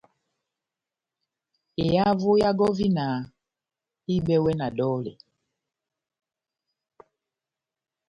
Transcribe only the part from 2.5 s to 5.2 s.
gɔvina ehibɛwɛ na dɔlɛ.